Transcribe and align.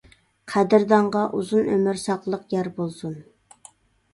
قەدىردانغا 0.53 1.21
ئۇزۇن 1.39 1.69
ئۆمۈر، 1.73 1.99
ساقلىق 2.05 2.49
يار 2.57 2.71
بولسۇن. 2.81 3.15